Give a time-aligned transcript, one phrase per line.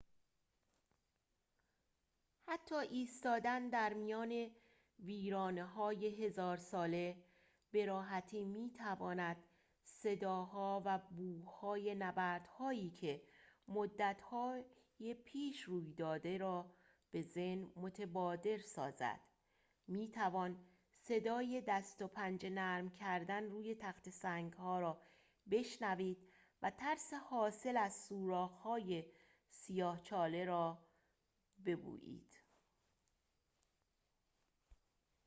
[2.47, 4.49] حتی ایستادن در میان
[4.99, 7.23] ویرانه‌های هزار ساله
[7.71, 9.37] به‌راحتی می‌تواند
[9.83, 13.21] صداها و بوهای نبردهایی که
[13.67, 14.61] مدتها
[15.25, 16.75] پیش روی داده را
[17.11, 19.19] به ذهن متبادر سازد
[19.87, 20.65] می‌توان
[20.95, 25.01] صدای دست و پنجه نرم کردن روی تخته سنگ‌ها را
[25.51, 26.17] بشنوید
[26.61, 29.05] و ترس حاصل از سوراخ‌های
[29.49, 30.85] سیاه چاله را
[31.65, 32.31] بویید